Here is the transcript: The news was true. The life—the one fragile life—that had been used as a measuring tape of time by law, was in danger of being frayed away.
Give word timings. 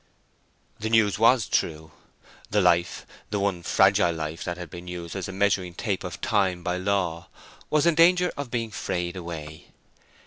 The 0.79 0.89
news 0.89 1.19
was 1.19 1.47
true. 1.47 1.91
The 2.49 2.59
life—the 2.59 3.39
one 3.39 3.61
fragile 3.61 4.11
life—that 4.15 4.57
had 4.57 4.71
been 4.71 4.87
used 4.87 5.15
as 5.15 5.27
a 5.27 5.31
measuring 5.31 5.75
tape 5.75 6.03
of 6.03 6.21
time 6.21 6.63
by 6.63 6.77
law, 6.77 7.27
was 7.69 7.85
in 7.85 7.93
danger 7.93 8.31
of 8.35 8.49
being 8.49 8.71
frayed 8.71 9.15
away. 9.15 9.67